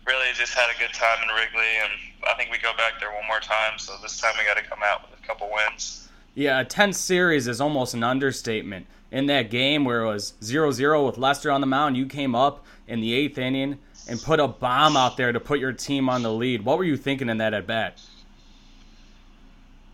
really 0.06 0.28
just 0.34 0.52
had 0.52 0.68
a 0.68 0.78
good 0.78 0.92
time 0.92 1.16
in 1.24 1.28
Wrigley, 1.32 1.80
and 1.80 1.92
I 2.26 2.34
think 2.36 2.50
we 2.50 2.58
go 2.58 2.72
back 2.76 2.94
there 3.00 3.12
one 3.12 3.26
more 3.26 3.40
time. 3.40 3.78
So 3.78 3.96
this 4.02 4.20
time 4.20 4.34
we 4.38 4.44
got 4.44 4.56
to 4.56 4.68
come 4.68 4.80
out 4.84 5.08
with 5.08 5.18
a 5.18 5.26
couple 5.26 5.50
wins. 5.52 6.08
Yeah, 6.34 6.60
a 6.60 6.64
tense 6.64 6.98
series 6.98 7.46
is 7.46 7.60
almost 7.60 7.94
an 7.94 8.02
understatement. 8.02 8.86
In 9.12 9.26
that 9.26 9.50
game 9.50 9.84
where 9.84 10.02
it 10.02 10.06
was 10.06 10.34
0-0 10.40 11.06
with 11.06 11.18
Lester 11.18 11.50
on 11.50 11.60
the 11.60 11.66
mound, 11.66 11.96
you 11.96 12.06
came 12.06 12.34
up 12.34 12.64
in 12.88 13.00
the 13.00 13.14
eighth 13.14 13.38
inning 13.38 13.78
and 14.08 14.20
put 14.20 14.40
a 14.40 14.48
bomb 14.48 14.96
out 14.96 15.16
there 15.16 15.32
to 15.32 15.38
put 15.38 15.60
your 15.60 15.72
team 15.72 16.08
on 16.08 16.22
the 16.22 16.32
lead. 16.32 16.64
What 16.64 16.78
were 16.78 16.84
you 16.84 16.96
thinking 16.96 17.28
in 17.28 17.38
that 17.38 17.54
at 17.54 17.66
bat? 17.66 18.00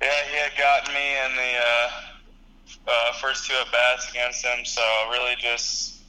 Yeah, 0.01 0.09
he 0.31 0.37
had 0.39 0.57
gotten 0.57 0.95
me 0.95 1.17
in 1.27 1.37
the 1.37 1.59
uh, 1.59 1.91
uh, 2.91 3.13
first 3.21 3.47
two 3.47 3.55
at 3.55 3.71
bats 3.71 4.11
against 4.11 4.45
him, 4.45 4.65
so 4.65 4.83
really 5.11 5.35
just 5.39 6.00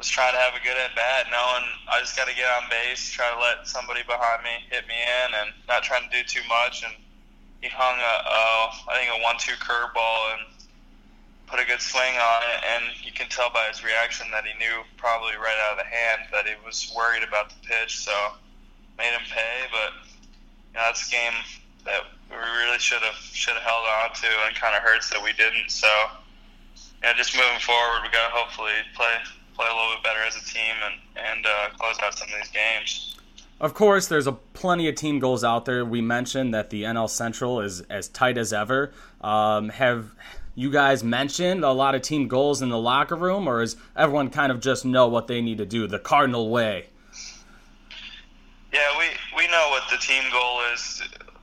was 0.00 0.08
trying 0.08 0.32
to 0.32 0.40
have 0.40 0.56
a 0.56 0.64
good 0.64 0.80
at 0.80 0.96
bat, 0.96 1.28
knowing 1.28 1.68
I 1.84 2.00
just 2.00 2.16
got 2.16 2.24
to 2.24 2.32
get 2.32 2.48
on 2.56 2.72
base, 2.72 3.12
try 3.12 3.28
to 3.28 3.36
let 3.36 3.68
somebody 3.68 4.00
behind 4.08 4.40
me 4.40 4.64
hit 4.72 4.88
me 4.88 4.96
in, 4.96 5.28
and 5.36 5.52
not 5.68 5.84
trying 5.84 6.08
to 6.08 6.12
do 6.16 6.24
too 6.24 6.40
much. 6.48 6.80
And 6.80 6.96
he 7.60 7.68
hung 7.68 8.00
a, 8.00 8.14
think 8.96 9.12
a 9.12 9.20
one-two 9.20 9.60
curveball 9.60 10.40
and 10.40 10.48
put 11.44 11.60
a 11.60 11.68
good 11.68 11.84
swing 11.84 12.16
on 12.16 12.40
it. 12.48 12.58
And 12.64 12.82
you 13.04 13.12
can 13.12 13.28
tell 13.28 13.52
by 13.52 13.68
his 13.68 13.84
reaction 13.84 14.24
that 14.32 14.48
he 14.48 14.56
knew 14.56 14.80
probably 14.96 15.36
right 15.36 15.60
out 15.68 15.76
of 15.76 15.84
the 15.84 15.90
hand 15.92 16.32
that 16.32 16.48
he 16.48 16.56
was 16.64 16.88
worried 16.96 17.20
about 17.20 17.52
the 17.52 17.60
pitch. 17.60 18.00
So 18.00 18.16
made 18.96 19.12
him 19.12 19.28
pay, 19.28 19.68
but 19.68 19.92
you 20.72 20.80
know, 20.80 20.88
that's 20.88 21.04
a 21.04 21.12
game 21.12 21.36
that 21.84 22.08
we 22.32 22.40
really 22.40 22.80
should 22.80 23.04
have 23.04 23.20
should 23.36 23.52
have 23.52 23.68
held 23.68 23.84
on 24.00 24.16
to, 24.16 24.32
and 24.48 24.56
kind 24.56 24.72
of 24.72 24.80
hurts 24.80 25.12
that 25.12 25.20
we 25.20 25.36
didn't. 25.36 25.68
So, 25.68 25.92
yeah, 27.04 27.12
just 27.20 27.36
moving 27.36 27.60
forward, 27.60 28.00
we 28.00 28.08
got 28.08 28.28
to 28.28 28.32
hopefully 28.32 28.80
play 28.96 29.12
play 29.54 29.66
a 29.66 29.74
little 29.74 29.94
bit 29.94 30.04
better 30.04 30.20
as 30.26 30.36
a 30.36 30.44
team 30.44 30.74
and 30.84 31.26
and 31.26 31.46
uh, 31.46 31.68
close 31.78 31.98
out 32.00 32.16
some 32.16 32.28
of 32.28 32.34
these 32.34 32.50
games. 32.50 33.16
Of 33.60 33.74
course, 33.74 34.06
there's 34.06 34.26
a 34.26 34.32
plenty 34.32 34.88
of 34.88 34.94
team 34.94 35.18
goals 35.18 35.44
out 35.44 35.66
there. 35.66 35.84
We 35.84 36.00
mentioned 36.00 36.54
that 36.54 36.70
the 36.70 36.84
NL 36.84 37.10
Central 37.10 37.60
is 37.60 37.82
as 37.82 38.08
tight 38.08 38.38
as 38.38 38.54
ever. 38.54 38.92
Um, 39.20 39.68
have 39.68 40.12
you 40.54 40.70
guys 40.70 41.04
mentioned 41.04 41.62
a 41.62 41.70
lot 41.70 41.94
of 41.94 42.00
team 42.00 42.26
goals 42.26 42.62
in 42.62 42.70
the 42.70 42.78
locker 42.78 43.16
room, 43.16 43.46
or 43.46 43.62
is 43.62 43.76
everyone 43.94 44.30
kind 44.30 44.50
of 44.50 44.60
just 44.60 44.84
know 44.84 45.08
what 45.08 45.26
they 45.26 45.42
need 45.42 45.58
to 45.58 45.66
do 45.66 45.86
the 45.86 45.98
Cardinal 45.98 46.48
way? 46.48 46.86
Yeah, 48.72 48.98
we, 48.98 49.06
we 49.36 49.46
know 49.48 49.68
what 49.70 49.82
the 49.90 49.98
team 49.98 50.22
goal 50.32 50.60
is. 50.72 51.02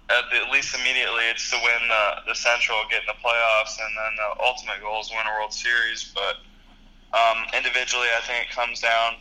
At, 0.09 0.23
the, 0.31 0.37
at 0.37 0.51
least 0.51 0.73
immediately, 0.73 1.23
it's 1.29 1.49
to 1.51 1.57
win 1.57 1.87
the, 1.87 2.31
the 2.31 2.35
Central, 2.35 2.77
get 2.89 3.01
in 3.01 3.07
the 3.07 3.19
playoffs, 3.21 3.77
and 3.77 3.95
then 3.97 4.15
the 4.15 4.43
ultimate 4.43 4.81
goal 4.81 5.01
is 5.01 5.09
win 5.09 5.27
a 5.27 5.37
World 5.37 5.53
Series. 5.53 6.13
But 6.15 6.37
um, 7.13 7.45
individually, 7.55 8.07
I 8.15 8.21
think 8.21 8.49
it 8.49 8.55
comes 8.55 8.81
down 8.81 9.15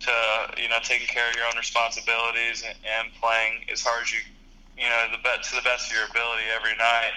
to 0.00 0.60
you 0.60 0.68
know 0.68 0.78
taking 0.82 1.06
care 1.06 1.28
of 1.28 1.34
your 1.36 1.46
own 1.46 1.56
responsibilities 1.56 2.64
and, 2.66 2.74
and 2.82 3.14
playing 3.20 3.64
as 3.70 3.82
hard 3.82 4.02
as 4.02 4.12
you 4.12 4.18
you 4.76 4.88
know 4.88 5.06
the 5.12 5.22
bet 5.22 5.42
to 5.44 5.54
the 5.54 5.62
best 5.62 5.90
of 5.90 5.96
your 5.96 6.06
ability 6.10 6.42
every 6.54 6.76
night 6.76 7.14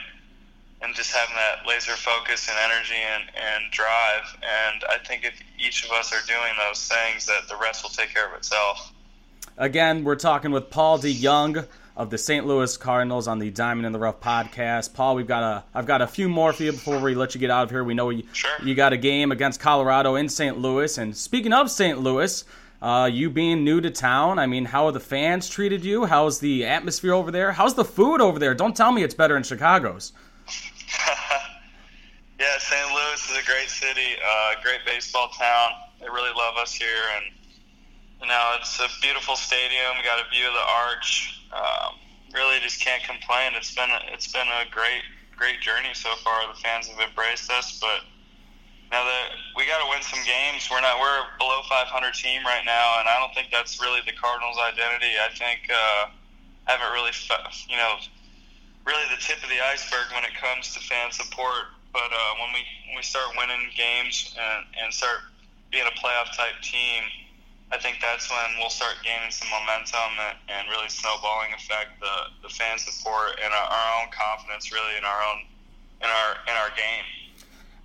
and 0.81 0.93
just 0.93 1.15
having 1.15 1.35
that 1.35 1.65
laser 1.67 1.93
focus 1.93 2.47
and 2.47 2.57
energy 2.59 2.99
and, 3.15 3.23
and 3.33 3.71
drive 3.71 4.37
and 4.43 4.83
I 4.89 4.97
think 5.03 5.23
if 5.23 5.39
each 5.57 5.83
of 5.83 5.91
us 5.91 6.13
are 6.13 6.25
doing 6.27 6.53
those 6.59 6.87
things 6.87 7.25
that 7.25 7.47
the 7.49 7.55
rest 7.55 7.81
will 7.81 7.89
take 7.89 8.13
care 8.13 8.27
of 8.27 8.35
itself. 8.37 8.91
Again, 9.57 10.03
we're 10.03 10.15
talking 10.15 10.51
with 10.51 10.69
Paul 10.69 10.99
DeJong 10.99 11.65
of 11.97 12.09
the 12.09 12.17
St. 12.17 12.45
Louis 12.45 12.75
Cardinals 12.77 13.27
on 13.27 13.39
the 13.39 13.49
Diamond 13.49 13.85
in 13.85 13.91
the 13.91 13.99
Rough 13.99 14.19
podcast. 14.19 14.93
Paul, 14.93 15.15
we've 15.15 15.27
got 15.27 15.43
a 15.43 15.63
I've 15.73 15.85
got 15.85 16.01
a 16.01 16.07
few 16.07 16.27
more 16.27 16.51
for 16.53 16.63
you 16.63 16.71
before 16.71 16.99
we 16.99 17.15
let 17.15 17.35
you 17.35 17.39
get 17.39 17.49
out 17.49 17.63
of 17.63 17.69
here. 17.69 17.83
We 17.83 17.93
know 17.93 18.09
you 18.09 18.23
sure. 18.33 18.51
you 18.63 18.75
got 18.75 18.93
a 18.93 18.97
game 18.97 19.31
against 19.31 19.59
Colorado 19.59 20.15
in 20.15 20.27
St. 20.29 20.57
Louis 20.57 20.97
and 20.97 21.15
speaking 21.15 21.53
of 21.53 21.71
St. 21.71 21.99
Louis, 21.99 22.43
uh, 22.81 23.09
you 23.11 23.29
being 23.29 23.63
new 23.63 23.81
to 23.81 23.89
town, 23.89 24.37
I 24.37 24.45
mean, 24.45 24.65
how 24.65 24.85
have 24.85 24.93
the 24.93 24.99
fans 24.99 25.49
treated 25.49 25.83
you? 25.83 26.05
How's 26.05 26.39
the 26.39 26.65
atmosphere 26.65 27.13
over 27.13 27.31
there? 27.31 27.51
How's 27.51 27.73
the 27.73 27.85
food 27.85 28.21
over 28.21 28.37
there? 28.37 28.53
Don't 28.53 28.75
tell 28.75 28.91
me 28.91 29.03
it's 29.03 29.15
better 29.15 29.37
in 29.37 29.43
Chicago's. 29.43 30.13
yeah, 32.39 32.57
St. 32.59 32.87
Louis 32.91 33.29
is 33.31 33.37
a 33.37 33.45
great 33.45 33.69
city, 33.69 34.15
uh, 34.23 34.61
great 34.61 34.81
baseball 34.85 35.29
town. 35.29 35.71
They 35.99 36.07
really 36.07 36.33
love 36.37 36.57
us 36.61 36.73
here, 36.73 36.87
and 37.15 37.25
you 38.27 38.57
it's 38.59 38.79
a 38.79 38.89
beautiful 39.01 39.35
stadium. 39.35 39.93
Got 40.03 40.25
a 40.25 40.29
view 40.29 40.47
of 40.47 40.53
the 40.53 40.67
arch. 40.87 41.41
Um, 41.53 41.99
really, 42.33 42.59
just 42.59 42.81
can't 42.81 43.03
complain. 43.03 43.53
It's 43.55 43.73
been 43.73 43.89
a, 43.89 43.99
it's 44.11 44.31
been 44.31 44.47
a 44.47 44.69
great 44.71 45.03
great 45.35 45.61
journey 45.61 45.93
so 45.93 46.15
far. 46.23 46.47
The 46.47 46.59
fans 46.59 46.87
have 46.87 46.99
embraced 46.99 47.51
us, 47.51 47.79
but 47.79 48.07
now 48.91 49.03
that 49.03 49.35
we 49.55 49.67
got 49.67 49.83
to 49.83 49.89
win 49.89 50.01
some 50.01 50.23
games, 50.23 50.69
we're 50.71 50.81
not 50.81 50.99
we're 50.99 51.19
a 51.21 51.27
below 51.37 51.61
500 51.67 52.13
team 52.13 52.45
right 52.45 52.63
now, 52.65 52.99
and 52.99 53.09
I 53.09 53.19
don't 53.19 53.33
think 53.33 53.51
that's 53.51 53.81
really 53.81 54.01
the 54.05 54.13
Cardinals' 54.13 54.57
identity. 54.57 55.13
I 55.19 55.29
think 55.35 55.67
uh, 55.69 56.11
haven't 56.65 56.91
really 56.93 57.11
you 57.69 57.77
know 57.77 57.99
really 58.85 59.05
the 59.09 59.19
tip 59.19 59.41
of 59.41 59.49
the 59.49 59.59
iceberg 59.59 60.13
when 60.13 60.23
it 60.23 60.33
comes 60.37 60.73
to 60.73 60.79
fan 60.79 61.11
support. 61.11 61.73
But 61.91 62.11
uh, 62.11 62.31
when 62.39 62.53
we 62.53 62.61
when 62.89 62.95
we 62.97 63.03
start 63.03 63.33
winning 63.37 63.71
games 63.75 64.35
and, 64.35 64.65
and 64.83 64.93
start 64.93 65.25
being 65.71 65.87
a 65.87 65.95
playoff 65.99 66.35
type 66.35 66.55
team, 66.61 67.03
I 67.71 67.77
think 67.77 67.97
that's 68.01 68.29
when 68.29 68.59
we'll 68.59 68.69
start 68.69 68.95
gaining 69.03 69.31
some 69.31 69.49
momentum 69.49 70.11
and, 70.29 70.37
and 70.49 70.69
really 70.69 70.89
snowballing 70.89 71.51
affect 71.55 71.99
the, 71.99 72.47
the 72.47 72.49
fan 72.49 72.77
support 72.77 73.39
and 73.43 73.53
our, 73.53 73.67
our 73.67 74.01
own 74.01 74.09
confidence 74.11 74.71
really 74.71 74.97
in 74.97 75.03
our 75.03 75.21
own 75.23 75.39
in 76.01 76.07
our 76.07 76.31
in 76.47 76.53
our 76.53 76.69
game. 76.69 77.03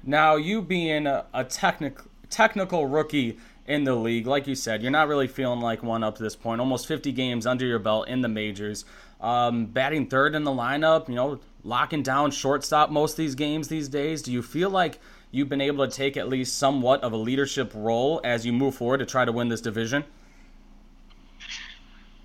Now, 0.02 0.36
you 0.36 0.62
being 0.62 1.06
a, 1.06 1.26
a 1.32 1.44
technical 1.44 2.06
technical 2.28 2.86
rookie 2.86 3.38
in 3.66 3.84
the 3.84 3.94
league, 3.94 4.26
like 4.26 4.46
you 4.46 4.54
said, 4.54 4.82
you're 4.82 4.90
not 4.90 5.08
really 5.08 5.28
feeling 5.28 5.60
like 5.60 5.82
one 5.82 6.04
up 6.04 6.16
to 6.16 6.22
this 6.22 6.36
point. 6.36 6.60
Almost 6.60 6.86
50 6.86 7.12
games 7.12 7.46
under 7.46 7.64
your 7.66 7.78
belt 7.78 8.08
in 8.08 8.20
the 8.20 8.28
majors, 8.28 8.84
um, 9.20 9.66
batting 9.66 10.08
third 10.08 10.34
in 10.34 10.44
the 10.44 10.50
lineup. 10.50 11.08
You 11.08 11.14
know, 11.14 11.40
locking 11.64 12.02
down 12.02 12.30
shortstop 12.30 12.90
most 12.90 13.12
of 13.12 13.16
these 13.18 13.34
games 13.34 13.68
these 13.68 13.88
days. 13.88 14.22
Do 14.22 14.32
you 14.32 14.42
feel 14.42 14.70
like 14.70 15.00
you've 15.30 15.48
been 15.48 15.60
able 15.60 15.86
to 15.86 15.92
take 15.94 16.16
at 16.16 16.28
least 16.28 16.58
somewhat 16.58 17.02
of 17.02 17.12
a 17.12 17.16
leadership 17.16 17.72
role 17.74 18.20
as 18.24 18.44
you 18.44 18.52
move 18.52 18.74
forward 18.74 18.98
to 18.98 19.06
try 19.06 19.24
to 19.24 19.32
win 19.32 19.48
this 19.48 19.60
division? 19.60 20.04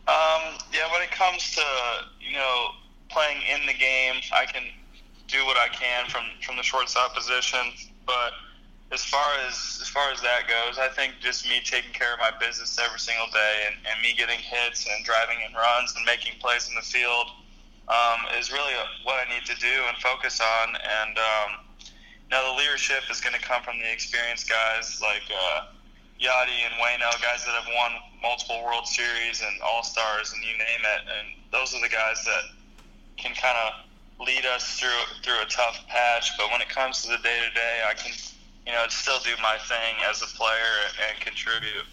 Um, 0.07 0.57
yeah, 0.73 0.91
when 0.91 1.01
it 1.01 1.11
comes 1.11 1.55
to 1.55 1.63
you 2.19 2.33
know 2.33 2.69
playing 3.09 3.41
in 3.51 3.65
the 3.65 3.73
game, 3.73 4.15
I 4.33 4.45
can 4.45 4.63
do 5.27 5.45
what 5.45 5.57
I 5.57 5.67
can 5.69 6.07
from 6.09 6.23
from 6.43 6.57
the 6.57 6.63
shortstop 6.63 7.15
position. 7.15 7.59
But 8.05 8.33
as 8.91 9.03
far 9.03 9.25
as 9.47 9.79
as 9.81 9.87
far 9.87 10.11
as 10.11 10.21
that 10.21 10.47
goes, 10.47 10.77
I 10.77 10.89
think 10.89 11.15
just 11.19 11.47
me 11.47 11.61
taking 11.63 11.91
care 11.91 12.13
of 12.13 12.19
my 12.19 12.31
business 12.39 12.77
every 12.77 12.99
single 12.99 13.27
day 13.27 13.67
and, 13.67 13.75
and 13.89 14.01
me 14.01 14.13
getting 14.15 14.39
hits 14.39 14.87
and 14.87 15.03
driving 15.05 15.37
in 15.47 15.53
runs 15.53 15.95
and 15.95 16.05
making 16.05 16.33
plays 16.39 16.69
in 16.69 16.75
the 16.75 16.85
field 16.85 17.27
um, 17.87 18.19
is 18.37 18.51
really 18.51 18.73
what 19.03 19.15
I 19.25 19.29
need 19.33 19.45
to 19.45 19.55
do 19.57 19.73
and 19.87 19.97
focus 19.97 20.41
on. 20.41 20.75
And 20.75 21.17
um, 21.17 21.64
now 22.35 22.51
the 22.51 22.59
leadership 22.59 23.07
is 23.09 23.21
going 23.21 23.33
to 23.33 23.39
come 23.39 23.63
from 23.63 23.79
the 23.79 23.89
experienced 23.89 24.49
guys 24.49 24.99
like 25.01 25.23
uh, 25.31 25.71
Yadi 26.19 26.67
and 26.67 26.75
Wayno, 26.83 27.07
guys 27.23 27.45
that 27.45 27.55
have 27.55 27.67
won 27.71 27.91
multiple 28.21 28.61
World 28.65 28.85
Series 28.85 29.39
and 29.39 29.61
All 29.61 29.83
Stars 29.83 30.33
and 30.33 30.43
you 30.43 30.51
name 30.51 30.83
it. 30.83 31.01
And 31.07 31.27
those 31.53 31.73
are 31.73 31.79
the 31.79 31.87
guys 31.87 32.25
that 32.25 32.43
can 33.15 33.33
kind 33.35 33.55
of 33.63 34.27
lead 34.27 34.45
us 34.45 34.77
through 34.77 35.23
through 35.23 35.41
a 35.41 35.45
tough 35.45 35.79
patch. 35.87 36.35
But 36.37 36.51
when 36.51 36.59
it 36.59 36.67
comes 36.67 37.03
to 37.03 37.11
the 37.11 37.23
day 37.23 37.39
to 37.47 37.53
day, 37.55 37.75
I 37.87 37.93
can 37.93 38.11
you 38.67 38.73
know 38.73 38.83
still 38.89 39.19
do 39.23 39.31
my 39.41 39.55
thing 39.69 39.95
as 40.09 40.21
a 40.21 40.27
player 40.35 40.91
and 41.07 41.17
contribute. 41.21 41.87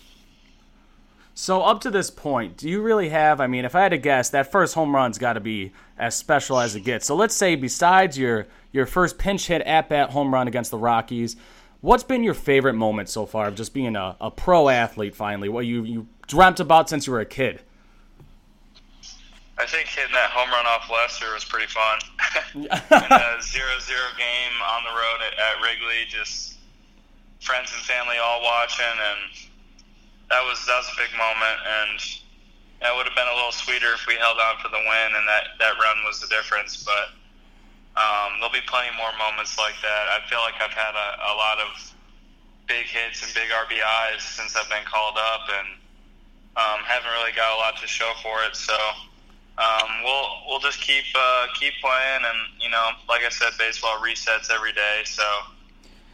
So 1.34 1.62
up 1.62 1.80
to 1.82 1.90
this 1.90 2.10
point, 2.10 2.56
do 2.56 2.68
you 2.68 2.82
really 2.82 3.08
have? 3.08 3.40
I 3.40 3.46
mean, 3.46 3.64
if 3.64 3.74
I 3.74 3.82
had 3.82 3.90
to 3.90 3.98
guess, 3.98 4.30
that 4.30 4.50
first 4.50 4.74
home 4.74 4.94
run's 4.94 5.18
got 5.18 5.34
to 5.34 5.40
be 5.40 5.72
as 5.96 6.14
special 6.14 6.58
as 6.58 6.74
it 6.74 6.80
gets. 6.80 7.06
So 7.06 7.14
let's 7.14 7.34
say, 7.34 7.54
besides 7.54 8.18
your 8.18 8.48
your 8.72 8.86
first 8.86 9.18
pinch 9.18 9.46
hit 9.46 9.62
at 9.62 9.88
bat 9.88 10.10
home 10.10 10.32
run 10.32 10.48
against 10.48 10.70
the 10.70 10.78
Rockies, 10.78 11.36
what's 11.80 12.02
been 12.02 12.22
your 12.22 12.34
favorite 12.34 12.74
moment 12.74 13.08
so 13.08 13.26
far 13.26 13.48
of 13.48 13.54
just 13.54 13.74
being 13.74 13.96
a, 13.96 14.16
a 14.20 14.30
pro 14.30 14.68
athlete? 14.68 15.14
Finally, 15.14 15.48
what 15.48 15.66
you 15.66 15.84
you 15.84 16.06
dreamt 16.26 16.60
about 16.60 16.88
since 16.88 17.06
you 17.06 17.12
were 17.12 17.20
a 17.20 17.26
kid? 17.26 17.60
I 19.58 19.66
think 19.66 19.86
hitting 19.86 20.14
that 20.14 20.30
home 20.30 20.50
run 20.50 20.66
off 20.66 20.90
Lester 20.90 21.32
was 21.34 21.44
pretty 21.44 21.68
fun. 21.68 22.00
and 22.54 23.12
a 23.12 23.38
zero-zero 23.42 24.08
game 24.16 24.56
on 24.64 24.82
the 24.82 24.90
road 24.90 25.20
at, 25.28 25.38
at 25.38 25.54
Wrigley, 25.62 26.08
just 26.08 26.56
friends 27.40 27.70
and 27.74 27.82
family 27.82 28.16
all 28.16 28.42
watching, 28.42 28.86
and 28.86 29.50
that 30.30 30.42
was 30.42 30.64
that 30.66 30.78
was 30.80 30.88
a 30.90 30.98
big 30.98 31.12
moment. 31.14 31.58
And 31.62 32.00
that 32.80 32.96
would 32.96 33.06
have 33.06 33.14
been 33.14 33.28
a 33.28 33.36
little 33.36 33.52
sweeter 33.52 33.92
if 33.94 34.06
we 34.08 34.16
held 34.16 34.38
on 34.40 34.58
for 34.58 34.68
the 34.68 34.80
win, 34.82 35.10
and 35.14 35.28
that 35.28 35.54
that 35.60 35.78
run 35.78 36.02
was 36.02 36.18
the 36.18 36.26
difference. 36.26 36.82
But 36.82 37.14
um, 37.96 38.40
there'll 38.40 38.52
be 38.52 38.64
plenty 38.64 38.94
more 38.96 39.12
moments 39.20 39.58
like 39.58 39.76
that. 39.84 40.04
I 40.08 40.24
feel 40.28 40.40
like 40.40 40.56
I've 40.60 40.72
had 40.72 40.96
a, 40.96 41.08
a 41.28 41.34
lot 41.36 41.60
of 41.60 41.70
big 42.66 42.88
hits 42.88 43.20
and 43.20 43.28
big 43.34 43.52
RBIs 43.52 44.20
since 44.24 44.56
I've 44.56 44.68
been 44.72 44.86
called 44.88 45.20
up, 45.20 45.44
and 45.52 45.68
um, 46.56 46.80
haven't 46.88 47.12
really 47.12 47.36
got 47.36 47.52
a 47.52 47.58
lot 47.60 47.76
to 47.80 47.86
show 47.86 48.12
for 48.22 48.40
it. 48.48 48.56
So 48.56 48.76
um, 49.60 50.02
we'll 50.04 50.28
we'll 50.48 50.64
just 50.64 50.80
keep 50.80 51.04
uh, 51.14 51.46
keep 51.58 51.74
playing, 51.84 52.24
and 52.24 52.40
you 52.60 52.70
know, 52.70 52.96
like 53.08 53.22
I 53.24 53.28
said, 53.28 53.52
baseball 53.58 54.00
resets 54.00 54.48
every 54.48 54.72
day, 54.72 55.02
so 55.04 55.24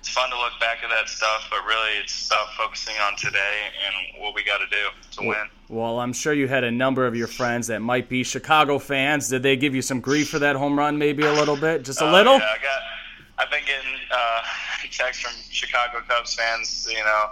it's 0.09 0.17
fun 0.17 0.31
to 0.31 0.39
look 0.39 0.59
back 0.59 0.79
at 0.83 0.89
that 0.89 1.09
stuff. 1.09 1.47
But 1.51 1.65
really, 1.67 1.99
it's 2.01 2.27
about 2.27 2.53
focusing 2.55 2.95
on 3.03 3.17
today 3.17 3.69
and 3.87 4.23
what 4.23 4.35
we 4.35 4.43
got 4.43 4.59
to 4.59 4.67
do 4.67 5.21
to 5.21 5.29
win. 5.29 5.49
Well, 5.69 6.01
I'm 6.01 6.13
sure 6.13 6.33
you 6.33 6.49
had 6.49 6.65
a 6.65 6.71
number 6.71 7.07
of 7.07 7.15
your 7.15 7.27
friends 7.27 7.67
that 7.67 7.81
might 7.81 8.09
be 8.09 8.25
Chicago 8.25 8.79
fans. 8.79 9.29
Did 9.29 9.43
they 9.43 9.57
give 9.57 9.75
you 9.75 9.83
some 9.83 10.01
grief 10.01 10.31
for 10.31 10.39
that 10.39 10.57
home 10.57 10.79
run? 10.79 10.97
Maybe 10.97 11.25
a 11.25 11.33
little 11.33 11.57
bit, 11.57 11.85
just 11.85 12.01
a 12.01 12.07
uh, 12.07 12.13
little. 12.13 12.39
Yeah, 12.39 12.55
I 12.59 12.63
got. 12.63 12.83
I've 13.41 13.51
been 13.51 13.65
getting 13.67 13.95
uh, 14.11 14.43
texts 14.91 15.23
from 15.23 15.33
Chicago 15.51 16.01
Cubs 16.09 16.35
fans. 16.35 16.89
You 16.91 17.05
know, 17.05 17.31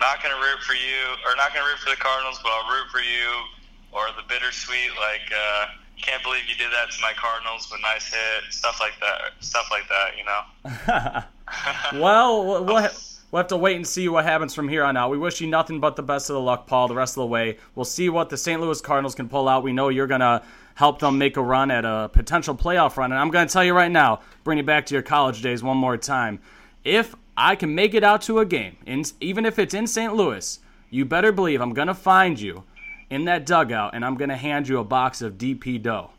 not 0.00 0.22
going 0.22 0.34
to 0.34 0.40
root 0.40 0.60
for 0.60 0.74
you, 0.74 1.16
or 1.24 1.34
not 1.36 1.54
going 1.54 1.64
to 1.64 1.70
root 1.70 1.78
for 1.78 1.90
the 1.90 1.96
Cardinals, 1.96 2.38
but 2.42 2.52
I'll 2.52 2.70
root 2.70 2.90
for 2.92 3.00
you 3.00 3.42
or 3.90 4.04
the 4.16 4.22
bittersweet, 4.28 4.90
like 5.00 5.32
uh, 5.32 5.66
can't 5.96 6.22
believe 6.22 6.42
you 6.46 6.56
did 6.56 6.70
that 6.72 6.90
to 6.90 7.00
my 7.00 7.12
Cardinals, 7.16 7.66
but 7.70 7.80
nice 7.80 8.12
hit, 8.12 8.52
stuff 8.52 8.78
like 8.80 8.92
that, 9.00 9.32
stuff 9.40 9.66
like 9.70 9.88
that, 9.88 10.12
you 10.16 10.24
know. 10.24 11.22
well, 11.94 12.44
we'll, 12.44 12.64
we'll 12.64 13.38
have 13.38 13.48
to 13.48 13.56
wait 13.56 13.76
and 13.76 13.86
see 13.86 14.08
what 14.08 14.24
happens 14.24 14.54
from 14.54 14.68
here 14.68 14.84
on 14.84 14.96
out. 14.96 15.10
We 15.10 15.18
wish 15.18 15.40
you 15.40 15.46
nothing 15.46 15.80
but 15.80 15.96
the 15.96 16.02
best 16.02 16.30
of 16.30 16.34
the 16.34 16.40
luck, 16.40 16.66
Paul, 16.66 16.88
the 16.88 16.94
rest 16.94 17.16
of 17.16 17.22
the 17.22 17.26
way. 17.26 17.58
We'll 17.74 17.84
see 17.84 18.08
what 18.08 18.30
the 18.30 18.36
St. 18.36 18.60
Louis 18.60 18.80
Cardinals 18.80 19.14
can 19.14 19.28
pull 19.28 19.48
out. 19.48 19.62
We 19.62 19.72
know 19.72 19.88
you're 19.88 20.06
going 20.06 20.20
to 20.20 20.42
help 20.74 21.00
them 21.00 21.18
make 21.18 21.36
a 21.36 21.42
run 21.42 21.70
at 21.70 21.84
a 21.84 22.08
potential 22.12 22.54
playoff 22.54 22.96
run. 22.96 23.12
And 23.12 23.20
I'm 23.20 23.30
going 23.30 23.46
to 23.46 23.52
tell 23.52 23.64
you 23.64 23.74
right 23.74 23.90
now, 23.90 24.20
bring 24.44 24.58
you 24.58 24.64
back 24.64 24.86
to 24.86 24.94
your 24.94 25.02
college 25.02 25.42
days 25.42 25.62
one 25.62 25.76
more 25.76 25.96
time. 25.96 26.40
If 26.84 27.14
I 27.36 27.56
can 27.56 27.74
make 27.74 27.94
it 27.94 28.04
out 28.04 28.22
to 28.22 28.38
a 28.38 28.46
game, 28.46 28.76
in, 28.86 29.04
even 29.20 29.44
if 29.44 29.58
it's 29.58 29.74
in 29.74 29.86
St. 29.86 30.14
Louis, 30.14 30.60
you 30.90 31.04
better 31.04 31.32
believe 31.32 31.60
I'm 31.60 31.74
going 31.74 31.88
to 31.88 31.94
find 31.94 32.40
you 32.40 32.64
in 33.10 33.24
that 33.24 33.46
dugout, 33.46 33.94
and 33.94 34.04
I'm 34.04 34.16
gonna 34.16 34.36
hand 34.36 34.68
you 34.68 34.78
a 34.78 34.84
box 34.84 35.22
of 35.22 35.38
DP 35.38 35.82
dough. 35.82 36.10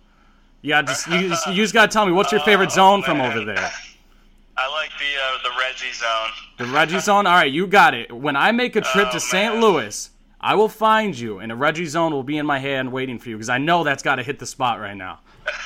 Yeah, 0.61 0.81
just 0.81 1.07
you, 1.07 1.29
just, 1.29 1.47
you 1.47 1.55
just 1.55 1.73
gotta 1.73 1.91
tell 1.91 2.05
me 2.05 2.11
what's 2.11 2.31
your 2.31 2.41
favorite 2.41 2.69
oh, 2.73 2.75
zone 2.75 3.03
from 3.03 3.21
over 3.21 3.45
there. 3.45 3.71
I 4.59 4.69
like 4.71 4.89
the 4.99 5.05
uh, 5.05 5.43
the 5.43 5.57
Reggie 5.57 5.93
zone. 5.93 6.29
The 6.57 6.65
Reggie 6.65 6.99
zone. 6.99 7.25
All 7.25 7.35
right, 7.35 7.51
you 7.51 7.65
got 7.65 7.93
it. 7.93 8.11
When 8.11 8.35
I 8.35 8.51
make 8.51 8.75
a 8.75 8.81
trip 8.81 9.07
oh, 9.09 9.13
to 9.13 9.19
St. 9.19 9.55
Louis, 9.55 10.09
I 10.41 10.55
will 10.55 10.67
find 10.67 11.17
you, 11.17 11.39
and 11.39 11.49
a 11.49 11.55
Reggie 11.55 11.85
Zone 11.85 12.11
will 12.11 12.23
be 12.23 12.37
in 12.37 12.45
my 12.45 12.59
hand 12.59 12.91
waiting 12.91 13.19
for 13.19 13.29
you 13.29 13.37
because 13.37 13.49
I 13.49 13.57
know 13.57 13.85
that's 13.85 14.03
got 14.03 14.15
to 14.15 14.23
hit 14.23 14.37
the 14.37 14.45
spot 14.45 14.79
right 14.79 14.97
now. 14.97 15.19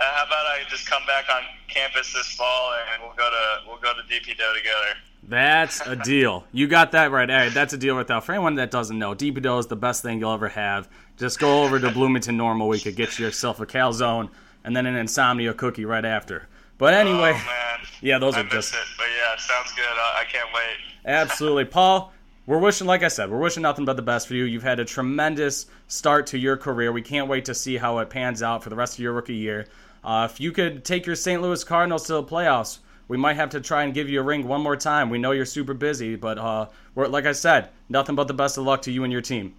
Uh, 0.00 0.04
how 0.14 0.24
about 0.24 0.46
I 0.46 0.62
just 0.70 0.88
come 0.88 1.02
back 1.06 1.26
on 1.30 1.42
campus 1.68 2.14
this 2.14 2.32
fall 2.32 2.72
and 2.72 3.02
we'll 3.02 3.14
go 3.16 3.28
to 3.28 3.68
we'll 3.68 3.76
go 3.80 3.92
to 3.92 4.00
DP 4.08 4.34
Dough 4.34 4.54
together. 4.54 4.98
That's 5.24 5.82
a 5.86 5.94
deal. 6.04 6.46
You 6.52 6.68
got 6.68 6.92
that 6.92 7.10
right. 7.10 7.28
Hey, 7.28 7.50
that's 7.50 7.74
a 7.74 7.76
deal 7.76 7.98
without. 7.98 8.24
For 8.24 8.32
anyone 8.32 8.54
that 8.54 8.70
doesn't 8.70 8.98
know, 8.98 9.14
DP 9.14 9.42
Dough 9.42 9.58
is 9.58 9.66
the 9.66 9.76
best 9.76 10.02
thing 10.02 10.18
you'll 10.18 10.32
ever 10.32 10.48
have. 10.48 10.88
Just 11.18 11.38
go 11.38 11.64
over 11.64 11.78
to 11.78 11.90
Bloomington 11.90 12.38
Normal 12.38 12.68
Week 12.68 12.84
could 12.84 12.96
get 12.96 13.18
yourself 13.18 13.60
a 13.60 13.66
calzone 13.66 14.30
and 14.64 14.74
then 14.74 14.86
an 14.86 14.96
insomnia 14.96 15.52
cookie 15.52 15.84
right 15.84 16.06
after. 16.06 16.48
But 16.80 16.94
anyway, 16.94 17.34
Oh 17.36 17.76
yeah, 18.00 18.18
those 18.18 18.34
I 18.34 18.40
are 18.40 18.44
miss 18.44 18.52
just 18.54 18.74
it. 18.74 18.80
But 18.96 19.06
yeah, 19.16 19.36
sounds 19.36 19.70
good. 19.74 19.84
I, 19.84 20.22
I 20.22 20.24
can't 20.24 20.48
wait. 20.54 20.76
Absolutely. 21.04 21.66
Paul, 21.66 22.10
we're 22.46 22.58
wishing, 22.58 22.86
like 22.86 23.02
I 23.02 23.08
said, 23.08 23.30
we're 23.30 23.38
wishing 23.38 23.62
nothing 23.62 23.84
but 23.84 23.96
the 23.96 24.02
best 24.02 24.26
for 24.26 24.32
you. 24.32 24.44
You've 24.44 24.62
had 24.62 24.80
a 24.80 24.84
tremendous 24.86 25.66
start 25.88 26.26
to 26.28 26.38
your 26.38 26.56
career. 26.56 26.90
We 26.90 27.02
can't 27.02 27.28
wait 27.28 27.44
to 27.44 27.54
see 27.54 27.76
how 27.76 27.98
it 27.98 28.08
pans 28.08 28.42
out 28.42 28.64
for 28.64 28.70
the 28.70 28.76
rest 28.76 28.94
of 28.94 29.00
your 29.00 29.12
rookie 29.12 29.34
year. 29.34 29.66
Uh, 30.02 30.26
if 30.30 30.40
you 30.40 30.52
could 30.52 30.82
take 30.82 31.04
your 31.04 31.16
St. 31.16 31.42
Louis 31.42 31.62
Cardinals 31.62 32.06
to 32.06 32.14
the 32.14 32.24
playoffs, 32.24 32.78
we 33.08 33.18
might 33.18 33.36
have 33.36 33.50
to 33.50 33.60
try 33.60 33.82
and 33.82 33.92
give 33.92 34.08
you 34.08 34.20
a 34.20 34.22
ring 34.22 34.48
one 34.48 34.62
more 34.62 34.76
time. 34.76 35.10
We 35.10 35.18
know 35.18 35.32
you're 35.32 35.44
super 35.44 35.74
busy, 35.74 36.16
but 36.16 36.38
uh, 36.38 36.68
we're, 36.94 37.08
like 37.08 37.26
I 37.26 37.32
said, 37.32 37.68
nothing 37.90 38.14
but 38.14 38.26
the 38.26 38.34
best 38.34 38.56
of 38.56 38.64
luck 38.64 38.80
to 38.82 38.90
you 38.90 39.04
and 39.04 39.12
your 39.12 39.20
team. 39.20 39.54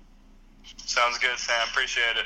Sounds 0.78 1.20
good, 1.20 1.38
Sam. 1.38 1.68
Appreciate 1.70 2.18
it. 2.18 2.26